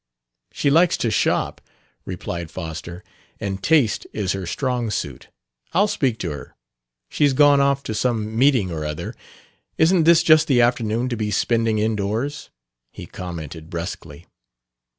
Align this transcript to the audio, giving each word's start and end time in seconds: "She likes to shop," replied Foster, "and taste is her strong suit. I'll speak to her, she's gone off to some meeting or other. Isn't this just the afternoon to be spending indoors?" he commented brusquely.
"She 0.51 0.71
likes 0.71 0.97
to 0.97 1.11
shop," 1.11 1.61
replied 2.05 2.49
Foster, 2.49 3.03
"and 3.39 3.61
taste 3.61 4.07
is 4.13 4.31
her 4.31 4.47
strong 4.47 4.89
suit. 4.89 5.27
I'll 5.73 5.87
speak 5.87 6.17
to 6.21 6.31
her, 6.31 6.55
she's 7.07 7.33
gone 7.33 7.61
off 7.61 7.83
to 7.83 7.93
some 7.93 8.35
meeting 8.35 8.71
or 8.71 8.83
other. 8.83 9.13
Isn't 9.77 10.05
this 10.05 10.23
just 10.23 10.47
the 10.47 10.59
afternoon 10.59 11.07
to 11.09 11.15
be 11.15 11.29
spending 11.29 11.77
indoors?" 11.77 12.49
he 12.91 13.05
commented 13.05 13.69
brusquely. 13.69 14.25